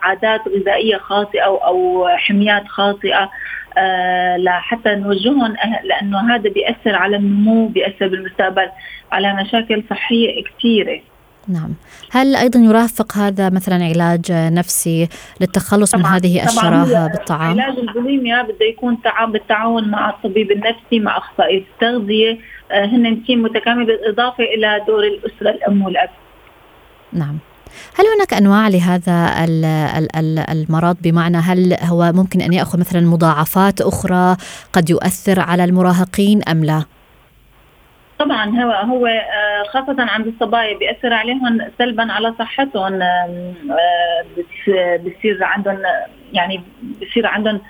عادات 0.03 0.41
غذائية 0.49 0.97
خاطئة 0.97 1.41
أو 1.41 1.57
أو 1.57 2.09
حميات 2.09 2.69
خاطئة 2.69 3.31
آه 3.79 4.37
لحتى 4.37 4.95
نوجههم 4.95 5.57
لأنه 5.85 6.35
هذا 6.35 6.51
بيأثر 6.51 6.95
على 6.95 7.17
النمو 7.17 7.67
بيأثر 7.67 8.09
بالمستقبل 8.09 8.69
على 9.13 9.35
مشاكل 9.35 9.83
صحية 9.91 10.45
كثيرة 10.45 11.01
نعم 11.49 11.75
هل 12.11 12.37
أيضا 12.37 12.61
يرافق 12.61 13.17
هذا 13.17 13.51
مثلا 13.51 13.85
علاج 13.85 14.33
نفسي 14.33 15.09
للتخلص 15.41 15.95
من 15.95 16.07
هذه 16.07 16.45
الشراهة 16.45 17.07
بالطعام؟ 17.07 17.61
علاج 17.61 17.79
البوليميا 17.79 18.43
بده 18.43 18.67
يكون 18.67 18.99
بالتعاون 19.29 19.89
مع 19.89 20.11
الطبيب 20.11 20.51
النفسي 20.51 21.01
مع 21.01 21.17
أخصائي 21.17 21.59
التغذية 21.59 22.33
آه، 22.33 22.39
هن 22.73 23.25
تيم 23.27 23.43
متكامل 23.43 23.87
بالإضافة 23.87 24.45
إلى 24.45 24.85
دور 24.87 25.05
الأسرة 25.05 25.51
الأم 25.51 25.83
والأب. 25.83 26.11
نعم. 27.13 27.39
هل 27.95 28.05
هناك 28.17 28.35
أنواع 28.35 28.69
لهذا 28.69 29.45
المرض؟ 30.53 30.97
بمعنى 31.03 31.37
هل 31.37 31.77
هو 31.83 32.13
ممكن 32.13 32.41
أن 32.41 32.53
يأخذ 32.53 32.81
مثلا 32.81 33.01
مضاعفات 33.01 33.81
أخرى 33.81 34.37
قد 34.73 34.91
يؤثر 34.91 35.41
على 35.41 35.65
المراهقين 35.65 36.43
أم 36.43 36.65
لا؟ 36.65 36.85
طبعا 38.19 38.63
هو 38.63 38.71
هو 38.71 39.07
آه، 39.07 39.63
خاصة 39.69 39.97
عند 39.99 40.27
الصبايا 40.27 40.79
بيأثر 40.79 41.13
عليهم 41.13 41.61
سلبا 41.79 42.13
على 42.13 42.35
صحتهم 42.39 43.03
آه، 43.03 44.25
بصير 45.05 45.45
عندهم 45.45 45.83
يعني 46.33 46.63
بصير 47.03 47.27
عندهم 47.27 47.61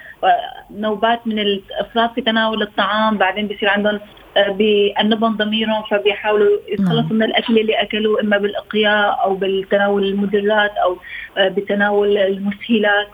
نوبات 0.71 1.27
من 1.27 1.39
الافراط 1.39 2.15
في 2.15 2.21
تناول 2.21 2.63
الطعام 2.63 3.19
بعدين 3.19 3.47
بصير 3.47 3.69
عندهم 3.69 4.01
بأنبهم 4.37 5.37
ضميرهم 5.37 5.83
فبيحاولوا 5.91 6.59
يتخلصوا 6.69 7.03
نعم. 7.03 7.13
من 7.13 7.23
الأكل 7.23 7.59
اللي 7.59 7.83
أكلوه 7.83 8.21
إما 8.21 8.39
بالأقياء 8.39 9.25
أو 9.25 9.35
بالتناول 9.35 10.05
المدرات 10.05 10.71
أو 10.77 10.97
آه، 11.39 11.49
بتناول 11.49 12.19
المسهلات 12.19 13.09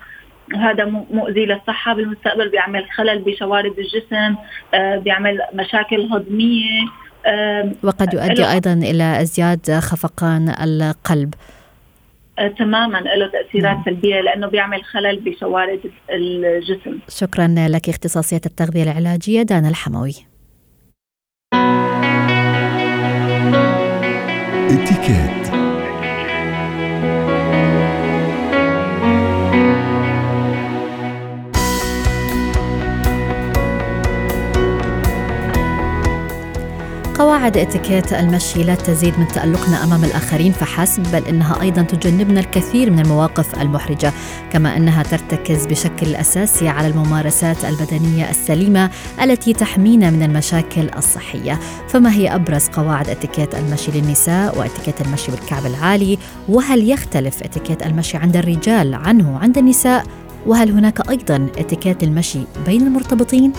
هذا 0.57 0.85
مؤذي 1.11 1.47
للصحة 1.47 1.95
بالمستقبل 1.95 2.49
بيعمل 2.49 2.91
خلل 2.91 3.19
بشوارد 3.19 3.79
الجسم 3.79 4.37
آه، 4.75 4.97
بيعمل 4.97 5.41
مشاكل 5.55 6.09
هضمية 6.13 6.81
وقد 7.83 8.15
يؤدي 8.15 8.51
أيضا 8.51 8.73
إلى 8.73 9.21
ازدياد 9.21 9.73
خفقان 9.79 10.49
القلب. 10.49 11.35
آه، 12.39 12.49
تماما 12.49 12.99
له 12.99 13.31
تأثيرات. 13.33 13.77
سلبية 13.85 14.21
لأنه 14.21 14.47
بيعمل 14.47 14.85
خلل 14.85 15.21
بشوارد 15.21 15.81
الجسم. 16.11 16.99
شكرا 17.09 17.55
لك 17.69 17.89
اختصاصية 17.89 18.41
التغذية 18.47 18.83
العلاجية 18.83 19.43
دانا 19.43 19.69
الحموي. 19.69 20.15
اتكات 24.71 25.44
قواعد 37.35 37.57
اتيكيت 37.57 38.13
المشي 38.13 38.63
لا 38.63 38.75
تزيد 38.75 39.19
من 39.19 39.29
تألقنا 39.29 39.85
أمام 39.85 40.05
الآخرين 40.05 40.53
فحسب 40.53 41.03
بل 41.13 41.25
إنها 41.29 41.63
أيضا 41.63 41.83
تجنبنا 41.83 42.41
الكثير 42.41 42.91
من 42.91 42.99
المواقف 43.01 43.61
المحرجة 43.61 44.13
كما 44.53 44.77
أنها 44.77 45.03
ترتكز 45.03 45.67
بشكل 45.67 46.15
أساسي 46.15 46.69
على 46.69 46.89
الممارسات 46.89 47.65
البدنية 47.65 48.31
السليمة 48.31 48.91
التي 49.23 49.53
تحمينا 49.53 50.11
من 50.11 50.23
المشاكل 50.23 50.89
الصحية. 50.97 51.61
فما 51.89 52.13
هي 52.13 52.35
أبرز 52.35 52.69
قواعد 52.69 53.09
اتيكيت 53.09 53.55
المشي 53.55 53.91
للنساء 53.93 54.59
واتيكيت 54.59 55.01
المشي 55.01 55.31
بالكعب 55.31 55.67
العالي؟ 55.67 56.19
وهل 56.49 56.91
يختلف 56.91 57.43
اتيكيت 57.43 57.87
المشي 57.87 58.17
عند 58.17 58.37
الرجال 58.37 58.95
عنه 58.95 59.39
عند 59.39 59.59
النساء؟ 59.59 60.05
وهل 60.47 60.71
هناك 60.71 61.11
أيضا 61.11 61.49
اتيكيت 61.59 62.03
المشي 62.03 62.41
بين 62.67 62.87
المرتبطين؟ 62.87 63.53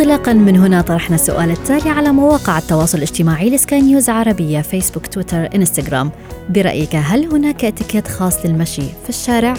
انطلاقا 0.00 0.32
من 0.32 0.56
هنا 0.56 0.80
طرحنا 0.82 1.14
السؤال 1.14 1.50
التالي 1.50 1.90
على 1.90 2.12
مواقع 2.12 2.58
التواصل 2.58 2.98
الاجتماعي 2.98 3.50
لسكاي 3.50 3.80
نيوز 3.80 4.10
عربية 4.10 4.60
فيسبوك 4.60 5.06
تويتر 5.06 5.48
إنستغرام 5.54 6.10
برأيك 6.48 6.96
هل 6.96 7.32
هناك 7.32 7.64
اتيكيت 7.64 8.08
خاص 8.08 8.46
للمشي 8.46 8.82
في 8.82 9.08
الشارع؟ 9.08 9.54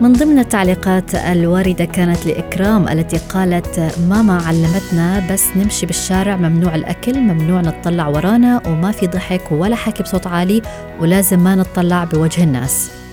من 0.00 0.12
ضمن 0.12 0.38
التعليقات 0.38 1.14
الواردة 1.14 1.84
كانت 1.84 2.26
لإكرام 2.26 2.88
التي 2.88 3.16
قالت 3.16 3.94
ماما 4.08 4.42
علمتنا 4.42 5.32
بس 5.32 5.44
نمشي 5.56 5.86
بالشارع 5.86 6.36
ممنوع 6.36 6.74
الأكل 6.74 7.20
ممنوع 7.20 7.60
نطلع 7.60 8.08
ورانا 8.08 8.62
وما 8.66 8.90
في 8.90 9.06
ضحك 9.06 9.52
ولا 9.52 9.76
حكي 9.76 10.02
بصوت 10.02 10.26
عالي 10.26 10.62
ولازم 11.00 11.44
ما 11.44 11.54
نطلع 11.54 12.04
بوجه 12.04 12.44
الناس 12.44 13.03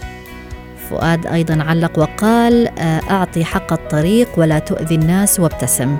فؤاد 0.91 1.27
أيضا 1.27 1.63
علق 1.63 2.00
وقال 2.00 2.79
آه، 2.79 3.01
أعطي 3.10 3.45
حق 3.45 3.74
الطريق 3.74 4.27
ولا 4.38 4.60
تؤذي 4.60 4.95
الناس 4.95 5.39
وابتسم. 5.39 5.98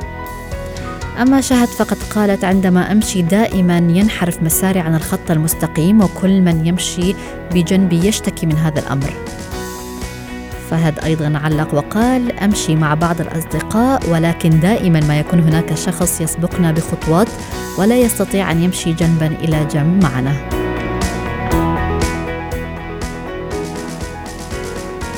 أما 1.22 1.42
شهد 1.42 1.68
فقد 1.68 1.98
قالت 2.16 2.44
عندما 2.44 2.92
أمشي 2.92 3.22
دائما 3.22 3.78
ينحرف 3.78 4.44
مساري 4.44 4.80
عن 4.80 4.96
الخط 4.96 5.32
المستقيم 5.32 6.02
وكل 6.02 6.42
من 6.42 6.68
يمشي 6.68 7.16
بجنبي 7.54 8.08
يشتكي 8.08 8.46
من 8.46 8.58
هذا 8.58 8.80
الأمر. 8.80 9.14
فهد 10.70 11.00
أيضا 11.00 11.40
علق 11.44 11.74
وقال 11.74 12.40
أمشي 12.40 12.76
مع 12.76 12.94
بعض 12.94 13.22
الأصدقاء 13.22 14.10
ولكن 14.10 14.60
دائما 14.60 15.00
ما 15.00 15.20
يكون 15.20 15.40
هناك 15.40 15.76
شخص 15.76 16.22
يسبقنا 16.22 16.72
بخطوات 16.72 17.28
ولا 17.78 17.98
يستطيع 17.98 18.52
أن 18.52 18.64
يمشي 18.64 18.94
جنبا 18.94 19.28
إلى 19.28 19.66
جنب 19.74 20.04
معنا. 20.04 20.61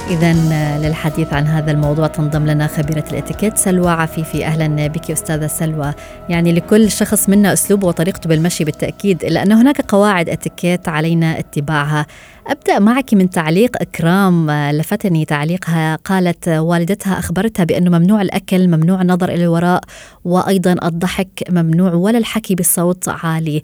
إذا 0.09 0.33
للحديث 0.77 1.33
عن 1.33 1.47
هذا 1.47 1.71
الموضوع 1.71 2.07
تنضم 2.07 2.45
لنا 2.45 2.67
خبيرة 2.67 3.03
الإتيكيت 3.11 3.57
سلوى 3.57 3.91
عفيفي. 3.91 4.45
أهلا 4.45 4.87
بك 4.87 5.11
أستاذة 5.11 5.47
سلوى. 5.47 5.93
يعني 6.29 6.53
لكل 6.53 6.91
شخص 6.91 7.29
منا 7.29 7.53
أسلوبه 7.53 7.87
وطريقته 7.87 8.29
بالمشي 8.29 8.63
بالتأكيد 8.63 9.23
إلا 9.23 9.43
أن 9.43 9.51
هناك 9.51 9.81
قواعد 9.81 10.29
إتيكيت 10.29 10.89
علينا 10.89 11.39
اتباعها. 11.39 12.05
أبدأ 12.47 12.79
معك 12.79 13.13
من 13.13 13.29
تعليق 13.29 13.81
إكرام 13.81 14.51
لفتني 14.51 15.25
تعليقها. 15.25 15.95
قالت 15.95 16.47
والدتها 16.47 17.19
أخبرتها 17.19 17.63
بأنه 17.63 17.97
ممنوع 17.99 18.21
الأكل 18.21 18.67
ممنوع 18.67 19.01
النظر 19.01 19.29
إلى 19.29 19.43
الوراء 19.43 19.81
وأيضا 20.25 20.75
الضحك 20.83 21.43
ممنوع 21.49 21.93
ولا 21.93 22.17
الحكي 22.17 22.55
بصوت 22.55 23.09
عالي. 23.09 23.61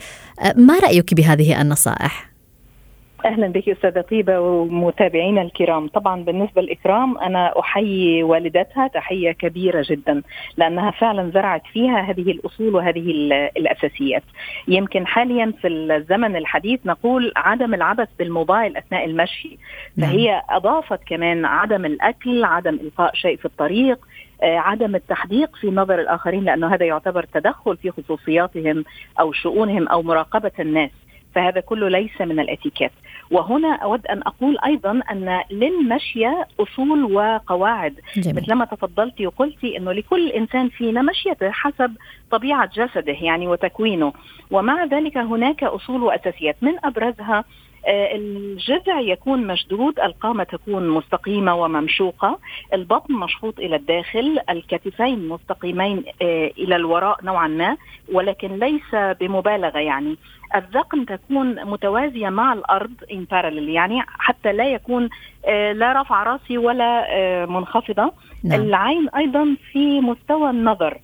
ما 0.56 0.80
رأيك 0.80 1.14
بهذه 1.14 1.62
النصائح؟ 1.62 2.29
أهلا 3.26 3.48
بك 3.48 3.70
أستاذة 3.70 4.02
طيبة 4.02 4.40
ومتابعينا 4.40 5.42
الكرام. 5.42 5.88
طبعا 5.88 6.24
بالنسبة 6.24 6.62
لاكرام 6.62 7.18
أنا 7.18 7.60
أحيي 7.60 8.24
والدتها 8.24 8.88
تحية 8.88 9.32
كبيرة 9.32 9.86
جدا 9.90 10.22
لأنها 10.58 10.92
فعلا 10.92 11.32
زرعت 11.34 11.62
فيها 11.74 12.02
هذه 12.02 12.32
الأصول 12.32 12.76
وهذه 12.76 13.12
الأساسيات. 13.58 14.24
يمكن 14.68 15.08
حاليا 15.08 15.54
في 15.62 15.68
الزمن 15.68 16.36
الحديث 16.36 16.80
نقول 16.86 17.32
عدم 17.36 17.74
العبث 17.74 18.08
بالموبايل 18.20 18.78
أثناء 18.78 19.06
المشي 19.06 19.58
نعم. 19.98 20.10
فهي 20.10 20.42
أضافت 20.50 21.00
كمان 21.08 21.46
عدم 21.46 21.86
الأكل 21.86 22.44
عدم 22.44 22.74
إلقاء 22.74 23.16
شيء 23.16 23.38
في 23.38 23.46
الطريق 23.46 24.00
آه، 24.44 24.58
عدم 24.58 24.96
التحديق 24.96 25.56
في 25.56 25.72
نظر 25.72 26.00
الآخرين 26.00 26.44
لأنه 26.44 26.74
هذا 26.74 26.86
يعتبر 26.86 27.24
تدخل 27.24 27.78
في 27.78 27.92
خصوصياتهم 27.92 28.86
أو 29.20 29.32
شؤونهم 29.32 29.88
أو 29.88 30.02
مراقبة 30.02 30.52
الناس. 30.60 30.92
فهذا 31.40 31.60
كله 31.60 31.90
ليس 31.90 32.22
من 32.22 32.40
الاتيكيت. 32.40 32.92
وهنا 33.32 33.76
أود 33.76 34.06
أن 34.08 34.22
أقول 34.26 34.58
أيضا 34.66 35.02
أن 35.12 35.42
للمشيه 35.52 36.48
أصول 36.60 37.04
وقواعد. 37.04 38.00
جميل. 38.18 38.36
مثلما 38.36 38.66
تفضلتي 38.66 39.28
وقلتي 39.28 39.78
إنه 39.78 39.92
لكل 39.92 40.30
إنسان 40.30 40.70
فينا 40.70 41.02
مشيته 41.02 41.52
حسب 41.52 41.92
طبيعة 42.32 42.70
جسده 42.76 43.14
يعني 43.22 43.48
وتكوينه. 43.48 44.14
ومع 44.52 44.86
ذلك 44.86 45.18
هناك 45.18 45.64
أصول 45.64 46.04
وأساسيات 46.04 46.56
من 46.62 46.74
أبرزها 46.84 47.44
الجذع 47.88 49.00
يكون 49.00 49.48
مشدود 49.48 50.00
القامة 50.00 50.44
تكون 50.44 50.90
مستقيمة 50.90 51.56
وممشوقة 51.56 52.40
البطن 52.74 53.14
مشفوط 53.14 53.60
إلى 53.60 53.76
الداخل 53.76 54.40
الكتفين 54.50 55.28
مستقيمين 55.28 56.04
آه، 56.22 56.52
إلى 56.58 56.76
الوراء 56.76 57.18
نوعا 57.24 57.48
ما 57.48 57.78
ولكن 58.14 58.60
ليس 58.60 59.16
بمبالغة 59.20 59.80
يعني. 59.80 60.18
الذقن 60.56 61.06
تكون 61.06 61.66
متوازية 61.66 62.30
مع 62.30 62.54
الأرض 62.54 62.92
parallel 63.32 63.70
يعني 63.70 64.02
حتى 64.08 64.54
لا 64.54 64.74
يكون 64.74 65.10
آه، 65.46 65.72
لا 65.72 66.02
رفع 66.02 66.24
رأسي 66.24 66.58
ولا 66.58 67.06
منخفضة. 67.46 68.12
نعم. 68.44 68.62
العين 68.62 69.10
أيضا 69.10 69.56
في 69.72 70.02
مستوى 70.02 70.50
النظر. 70.50 70.98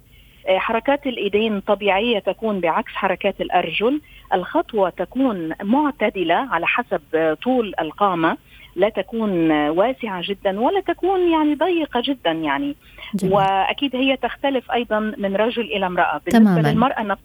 حركات 0.48 1.08
الإيدين 1.08 1.60
طبيعية 1.60 2.20
تكون 2.20 2.60
بعكس 2.60 2.92
حركات 2.92 3.42
الأرجل. 3.42 4.02
الخطوة 4.34 4.90
تكون 4.90 5.54
معتدلة 5.64 6.36
على 6.36 6.68
حسب 6.68 7.02
طول 7.44 7.74
القامة 7.82 8.38
لا 8.75 8.90
تكون 8.90 9.52
واسعة 9.52 10.22
جدا 10.25 10.60
ولا 10.60 10.82
تكون 10.82 11.32
يعني 11.32 11.56
ضيقة 11.56 12.02
جدا 12.06 12.32
يعني. 12.32 12.75
جميل. 13.14 13.34
وأكيد 13.34 13.96
هي 13.96 14.18
تختلف 14.18 14.72
أيضا 14.72 15.00
من 15.18 15.36
رجل 15.36 15.62
إلى 15.62 15.86
امرأة. 15.86 16.22
بالنسبة 16.25 16.56
تماما. 16.62 16.68
للمرأة 16.68 17.18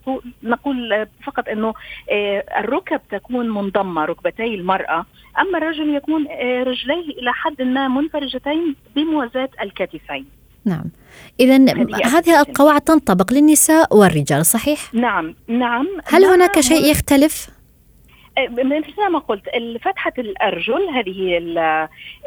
نقول 0.42 1.06
فقط 1.24 1.48
إنه 1.48 1.74
آه، 2.10 2.44
الركب 2.58 3.00
تكون 3.10 3.48
منضمة 3.50 4.04
ركبتي 4.04 4.54
المرأة. 4.54 5.06
أما 5.40 5.58
الرجل 5.58 5.94
يكون 5.94 6.26
آه، 6.30 6.62
رجليه 6.62 7.18
إلى 7.18 7.32
حد 7.32 7.62
ما 7.62 7.88
منفرجتين 7.88 8.74
بموازاة 8.96 9.48
الكتفين. 9.62 10.39
نعم 10.64 10.84
إذا 11.40 11.56
هذه 12.04 12.40
القواعد 12.40 12.80
تنطبق 12.80 13.32
للنساء 13.32 13.96
والرجال 13.96 14.46
صحيح؟ 14.46 14.94
نعم 14.94 15.34
نعم 15.48 15.86
هل 16.06 16.22
نعم 16.22 16.32
هناك 16.32 16.60
شيء 16.60 16.90
يختلف؟ 16.90 17.48
أه، 18.38 18.48
مثل 18.48 19.12
ما 19.12 19.18
قلت 19.18 19.42
فتحة 19.82 20.12
الأرجل 20.18 20.88
هذه 20.88 21.38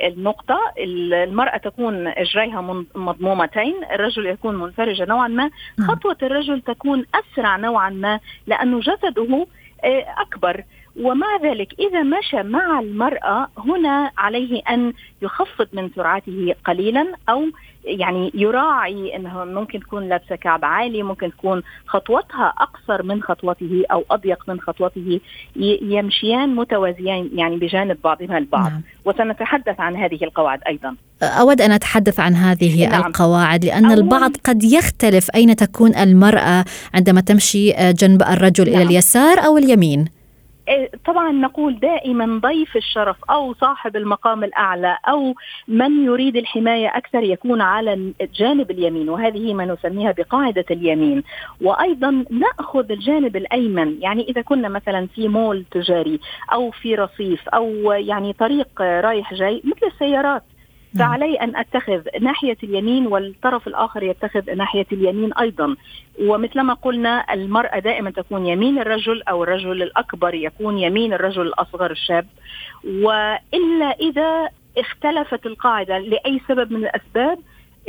النقطة 0.03 0.59
المرأة 0.77 1.57
تكون 1.57 2.07
إجريها 2.07 2.85
مضمومتين 2.95 3.73
الرجل 3.91 4.25
يكون 4.25 4.55
منفرجة 4.55 5.05
نوعا 5.05 5.27
ما 5.27 5.49
نعم. 5.79 5.87
خطوة 5.87 6.17
الرجل 6.23 6.61
تكون 6.61 7.05
أسرع 7.15 7.57
نوعا 7.57 7.89
ما 7.89 8.19
لأنه 8.47 8.79
جسده 8.79 9.47
أه، 9.83 10.05
أكبر 10.21 10.63
ومع 11.01 11.27
ذلك 11.43 11.73
إذا 11.79 12.03
مشى 12.03 12.43
مع 12.43 12.79
المرأة 12.79 13.47
هنا 13.57 14.12
عليه 14.17 14.62
أن 14.69 14.93
يخفض 15.21 15.67
من 15.73 15.89
سرعته 15.95 16.55
قليلا 16.65 17.13
أو 17.29 17.45
يعني 17.85 18.31
يراعي 18.33 19.15
إنه 19.15 19.45
ممكن 19.45 19.79
تكون 19.79 20.09
لابسة 20.09 20.35
كعب 20.35 20.65
عالي 20.65 21.03
ممكن 21.03 21.31
تكون 21.31 21.63
خطوتها 21.88 22.53
أقصر 22.57 23.03
من 23.03 23.23
خطوته 23.23 23.83
أو 23.91 24.05
أضيق 24.12 24.43
من 24.47 24.59
خطوته 24.59 25.19
يمشيان 25.81 26.55
متوازيين 26.55 27.29
يعني 27.33 27.57
بجانب 27.57 27.97
بعضهما 28.03 28.38
البعض 28.38 28.71
نعم. 28.71 28.81
وسنتحدث 29.05 29.79
عن 29.79 29.95
هذه 29.95 30.23
القواعد 30.23 30.60
أيضا 30.67 30.95
أود 31.23 31.62
أن 31.62 31.71
أتحدث 31.71 32.19
عن 32.19 32.36
هذه 32.36 32.89
نعم. 32.89 33.01
القواعد 33.01 33.65
لأن 33.65 33.91
البعض 33.91 34.32
قد 34.43 34.63
يختلف 34.63 35.27
أين 35.36 35.56
تكون 35.56 35.95
المرأة 35.95 36.65
عندما 36.93 37.21
تمشي 37.21 37.71
جنب 37.93 38.21
الرجل 38.21 38.65
نعم. 38.65 38.75
إلى 38.75 38.84
اليسار 38.84 39.45
أو 39.45 39.58
اليمين 39.58 40.22
طبعا 41.06 41.32
نقول 41.32 41.80
دائما 41.80 42.39
ضيف 42.39 42.78
الشرف 42.78 43.15
أو 43.30 43.54
صاحب 43.54 43.95
المقام 43.95 44.43
الأعلى 44.43 44.97
أو 45.08 45.36
من 45.67 46.06
يريد 46.06 46.36
الحماية 46.36 46.97
أكثر 46.97 47.23
يكون 47.23 47.62
على 47.62 48.13
الجانب 48.21 48.71
اليمين 48.71 49.10
وهذه 49.10 49.54
ما 49.54 49.65
نسميها 49.65 50.12
بقاعدة 50.12 50.65
اليمين 50.71 51.23
وأيضا 51.62 52.26
نأخذ 52.30 52.91
الجانب 52.91 53.36
الأيمن 53.36 54.02
يعني 54.02 54.23
إذا 54.30 54.41
كنا 54.41 54.69
مثلا 54.69 55.08
في 55.15 55.28
مول 55.28 55.65
تجاري 55.71 56.19
أو 56.54 56.71
في 56.71 56.95
رصيف 56.95 57.49
أو 57.49 57.91
يعني 57.91 58.34
طريق 58.34 58.82
رايح 58.82 59.34
جاي 59.34 59.62
مثل 59.65 59.88
السيارات. 59.93 60.43
فعلي 60.99 61.36
أن 61.36 61.56
أتخذ 61.56 62.01
ناحية 62.21 62.58
اليمين 62.63 63.08
والطرف 63.08 63.67
الآخر 63.67 64.03
يتخذ 64.03 64.56
ناحية 64.56 64.86
اليمين 64.91 65.34
أيضا. 65.34 65.75
ومثلما 66.21 66.73
قلنا 66.73 67.34
المرأة 67.34 67.79
دائما 67.79 68.12
تكون 68.12 68.45
يمين 68.45 68.79
الرجل 68.79 69.23
أو 69.23 69.43
الرجل 69.43 69.84
الأكبر 69.84 70.34
يكون 70.34 70.77
يمين 70.77 71.13
الرجل 71.13 71.41
الأصغر 71.41 71.91
الشاب. 71.91 72.27
وإلا 72.84 73.95
إذا 74.01 74.49
اختلفت 74.77 75.45
القاعدة 75.45 75.97
لأي 75.97 76.41
سبب 76.47 76.71
من 76.71 76.86
الأسباب 76.86 77.39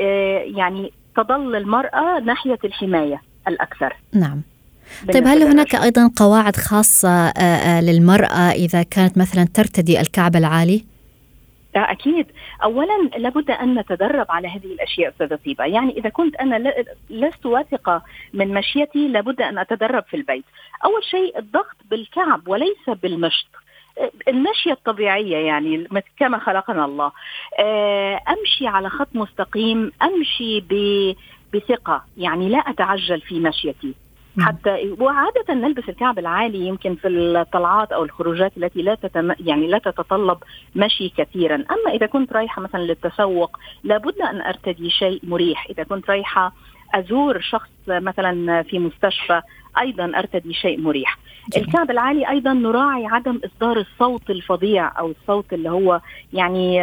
آه، 0.00 0.38
يعني 0.38 0.92
تظل 1.16 1.56
المرأة 1.56 2.20
ناحية 2.20 2.58
الحماية 2.64 3.22
الأكثر. 3.48 3.96
نعم. 4.12 4.42
طيب 5.12 5.26
هل 5.26 5.42
هناك 5.42 5.74
أيضا 5.74 6.10
قواعد 6.16 6.56
خاصة 6.56 7.08
آه، 7.08 7.40
آه، 7.40 7.80
للمرأة 7.80 8.50
إذا 8.50 8.82
كانت 8.82 9.18
مثلا 9.18 9.44
ترتدي 9.54 10.00
الكعب 10.00 10.36
العالي؟ 10.36 10.93
أكيد. 11.80 12.26
اولا 12.64 13.08
لابد 13.16 13.50
أن 13.50 13.78
نتدرب 13.78 14.26
على 14.30 14.48
هذه 14.48 14.66
الأشياء 14.66 15.10
أستاذة 15.10 15.38
طيبة. 15.46 15.64
يعني 15.64 15.98
إذا 15.98 16.08
كنت 16.08 16.36
أنا 16.36 16.74
لست 17.10 17.46
واثقة 17.46 18.02
من 18.34 18.54
مشيتي 18.54 19.08
لابد 19.08 19.40
أن 19.42 19.58
أتدرب 19.58 20.04
في 20.04 20.16
البيت. 20.16 20.44
أول 20.84 21.04
شيء 21.04 21.38
الضغط 21.38 21.76
بالكعب 21.90 22.48
وليس 22.48 22.90
بالمشط. 23.02 23.46
المشية 24.28 24.72
الطبيعية 24.72 25.36
يعني 25.36 25.88
كما 26.18 26.38
خلقنا 26.38 26.84
الله. 26.84 27.12
آه، 27.58 28.20
أمشي 28.28 28.66
على 28.66 28.88
خط 28.88 29.08
مستقيم 29.14 29.92
أمشي 30.02 30.64
بثقة. 31.54 32.04
يعني 32.16 32.48
لا 32.48 32.58
أتعجل 32.58 33.20
في 33.20 33.40
مشيتي. 33.40 33.94
حتى 34.40 34.94
وعادة 35.00 35.54
نلبس 35.54 35.88
الكعب 35.88 36.18
العالي 36.18 36.66
يمكن 36.66 36.94
في 36.94 37.08
الطلعات 37.08 37.92
أو 37.92 38.04
الخروجات 38.04 38.52
التي 38.56 38.82
لا 38.82 38.94
تتم 38.94 39.32
يعني 39.40 39.66
لا 39.66 39.78
تتطلب 39.78 40.38
مشي 40.76 41.08
كثيرا 41.08 41.54
أما 41.54 41.94
إذا 41.94 42.06
كنت 42.06 42.32
رايحة 42.32 42.62
مثلا 42.62 42.80
للتسوق 42.80 43.58
لابد 43.84 44.20
أن 44.20 44.40
أرتدي 44.40 44.90
شيء 44.90 45.20
مريح 45.22 45.66
إذا 45.70 45.82
كنت 45.82 46.10
رايحة 46.10 46.52
أزور 46.94 47.40
شخص 47.40 47.70
مثلا 47.88 48.62
في 48.62 48.78
مستشفى 48.78 49.42
أيضا 49.80 50.12
أرتدي 50.18 50.54
شيء 50.54 50.80
مريح. 50.80 51.18
جميل. 51.54 51.66
الكعب 51.66 51.90
العالي 51.90 52.28
أيضا 52.28 52.52
نراعي 52.52 53.06
عدم 53.06 53.40
إصدار 53.44 53.76
الصوت 53.76 54.30
الفظيع 54.30 54.98
أو 54.98 55.10
الصوت 55.10 55.52
اللي 55.52 55.70
هو 55.70 56.00
يعني 56.32 56.76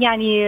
يعني 0.00 0.44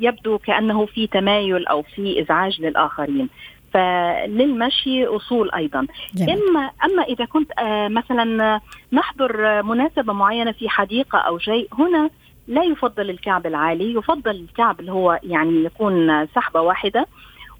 يبدو 0.00 0.38
كأنه 0.38 0.86
في 0.86 1.06
تمايل 1.06 1.66
أو 1.66 1.82
في 1.82 2.22
إزعاج 2.22 2.60
للآخرين. 2.60 3.28
فللمشي 3.72 5.06
أصول 5.06 5.50
أيضا. 5.50 5.86
جميل. 6.14 6.30
اما 6.30 6.70
أما 6.84 7.02
إذا 7.02 7.24
كنت 7.24 7.50
آه 7.58 7.88
مثلا 7.88 8.60
نحضر 8.92 9.62
مناسبة 9.62 10.12
معينة 10.12 10.52
في 10.52 10.68
حديقة 10.68 11.18
أو 11.18 11.38
شيء 11.38 11.68
هنا 11.78 12.10
لا 12.48 12.62
يفضل 12.64 13.10
الكعب 13.10 13.46
العالي 13.46 13.94
يفضل 13.94 14.30
الكعب 14.30 14.80
اللي 14.80 14.92
هو 14.92 15.20
يعني 15.22 15.64
يكون 15.64 16.26
سحبة 16.26 16.60
واحدة. 16.60 17.06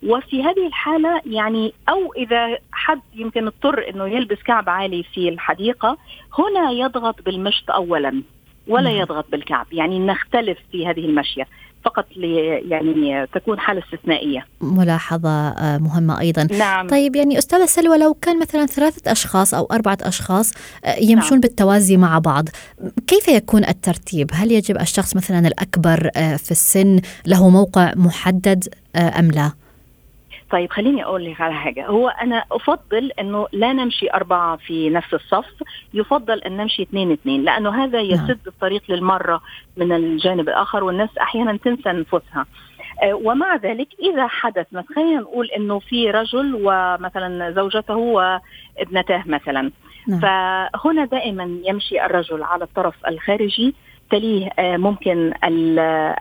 وفي 0.02 0.42
هذه 0.42 0.66
الحالة 0.66 1.20
يعني 1.26 1.72
أو 1.88 2.12
إذا 2.16 2.58
حد 2.72 3.00
يمكن 3.14 3.46
اضطر 3.46 3.88
أنه 3.90 4.06
يلبس 4.06 4.42
كعب 4.42 4.68
عالي 4.68 5.02
في 5.02 5.28
الحديقة 5.28 5.98
هنا 6.38 6.70
يضغط 6.70 7.22
بالمشط 7.22 7.70
أولا 7.70 8.22
ولا 8.68 8.90
يضغط 8.90 9.30
بالكعب. 9.30 9.66
يعني 9.72 9.98
نختلف 9.98 10.58
في 10.72 10.86
هذه 10.86 11.04
المشية. 11.04 11.46
فقط 11.88 12.06
يعني 12.16 13.26
تكون 13.26 13.58
حالة 13.58 13.82
استثنائية 13.84 14.46
ملاحظة 14.60 15.48
آه، 15.48 15.78
مهمة 15.78 16.20
أيضا 16.20 16.48
نعم. 16.58 16.86
طيب 16.86 17.16
يعني 17.16 17.38
أستاذة 17.38 17.66
سلوى 17.66 17.98
لو 17.98 18.14
كان 18.14 18.38
مثلا 18.38 18.66
ثلاثة 18.66 19.12
أشخاص 19.12 19.54
أو 19.54 19.64
أربعة 19.72 19.98
أشخاص 20.02 20.52
آه، 20.84 20.96
يمشون 21.00 21.30
نعم. 21.30 21.40
بالتوازي 21.40 21.96
مع 21.96 22.18
بعض 22.18 22.48
كيف 23.06 23.28
يكون 23.28 23.64
الترتيب 23.64 24.30
هل 24.32 24.52
يجب 24.52 24.80
الشخص 24.80 25.16
مثلا 25.16 25.38
الأكبر 25.38 26.10
آه، 26.16 26.36
في 26.36 26.50
السن 26.50 27.00
له 27.26 27.48
موقع 27.48 27.92
محدد 27.96 28.64
أم 28.96 29.30
لا؟ 29.30 29.52
طيب 30.50 30.70
خليني 30.72 31.04
أقول 31.04 31.24
لك 31.24 31.40
على 31.40 31.54
حاجة 31.54 31.86
هو 31.86 32.08
أنا 32.08 32.44
أفضل 32.52 33.10
إنه 33.20 33.46
لا 33.52 33.72
نمشي 33.72 34.10
أربعة 34.14 34.56
في 34.56 34.90
نفس 34.90 35.14
الصف 35.14 35.62
يفضل 35.94 36.38
إن 36.38 36.56
نمشي 36.56 36.82
اثنين 36.82 37.12
اثنين 37.12 37.42
لأنه 37.42 37.84
هذا 37.84 38.02
نعم. 38.02 38.10
يسد 38.10 38.38
الطريق 38.46 38.82
للمرة 38.88 39.40
من 39.76 39.92
الجانب 39.92 40.48
الآخر 40.48 40.84
والناس 40.84 41.18
أحيانا 41.18 41.56
تنسى 41.56 41.90
أنفسها 41.90 42.46
آه، 43.02 43.14
ومع 43.14 43.56
ذلك 43.56 43.88
إذا 44.02 44.26
حدث 44.26 44.66
مثلا 44.72 44.84
خلينا 44.96 45.20
نقول 45.20 45.46
إنه 45.46 45.78
في 45.78 46.10
رجل 46.10 46.60
ومثلا 46.62 47.50
زوجته 47.50 47.96
وابنتاه 47.96 49.22
مثلا 49.26 49.70
نعم. 50.08 50.20
فهنا 50.20 51.04
دائما 51.04 51.58
يمشي 51.64 52.04
الرجل 52.04 52.42
على 52.42 52.64
الطرف 52.64 52.94
الخارجي 53.08 53.74
تليه 54.10 54.50
آه، 54.58 54.76
ممكن 54.76 55.32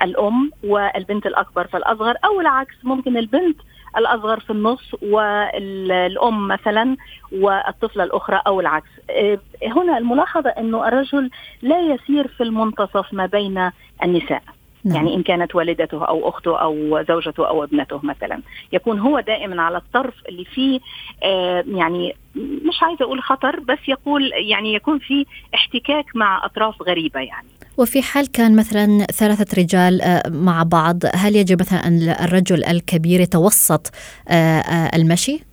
الأم 0.04 0.52
والبنت 0.63 1.26
الأكبر 1.26 1.68
فالأصغر 1.68 2.16
أو 2.26 2.42
العكس 2.42 2.76
ممكن 2.84 3.18
البنت 3.18 3.58
الأصغر 3.98 4.40
في 4.40 4.50
النص 4.50 4.96
والأم 5.02 6.48
مثلا 6.48 6.98
والطفلة 7.32 8.04
الأخرى 8.04 8.42
أو 8.48 8.60
العكس. 8.60 8.90
آه، 9.10 9.40
هنا 9.64 9.98
الملاحظة 9.98 10.50
إنه 10.50 10.88
الرجل 10.88 11.30
لا 11.62 11.80
يسير 11.80 12.28
في 12.28 12.44
المنتصف 12.44 13.14
ما 13.14 13.26
بين 13.26 13.72
النساء. 14.04 14.44
نعم. 14.88 14.95
يعني 14.95 15.15
إن 15.15 15.23
كانت 15.23 15.56
والدته 15.56 16.06
أو 16.06 16.30
أخته 16.30 16.62
أو 16.62 17.04
زوجته 17.08 17.47
أو 17.47 17.63
ابنته 17.63 18.00
مثلا 18.04 18.41
يكون 18.73 19.00
هو 19.00 19.19
دائما 19.19 19.62
على 19.62 19.78
الطرف 19.78 20.15
اللي 20.30 20.45
فيه 20.45 20.80
آه 21.23 21.63
يعني 21.67 22.15
مش 22.36 22.84
عايزة 22.84 23.06
أقول 23.06 23.21
خطر 23.21 23.60
بس 23.60 23.80
يقول 23.88 24.32
يعني 24.34 24.73
يكون 24.73 25.00
في 25.00 25.26
احتكاك 25.56 26.06
مع 26.15 26.45
أطراف 26.45 26.82
غريبة 26.82 27.19
يعني 27.19 27.47
وفي 27.78 28.02
حال 28.02 28.32
كان 28.32 28.56
مثلا 28.56 29.06
ثلاثة 29.06 29.62
رجال 29.62 30.02
آه، 30.02 30.23
مع 30.30 30.63
بعض 30.63 30.97
هل 31.15 31.36
يجب 31.36 31.60
مثلا 31.60 31.88
أن 31.88 32.15
الرجل 32.23 32.65
الكبير 32.65 33.19
يتوسط 33.19 33.91
آه، 34.30 34.60
آه، 34.60 34.95
المشي؟ 34.95 35.47